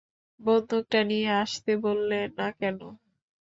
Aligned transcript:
বন্দুকটা 0.39 0.99
নিয়ে 1.09 1.29
আসতে 1.43 1.71
বললে 1.85 2.19
না 2.37 2.47
কেন? 2.59 2.77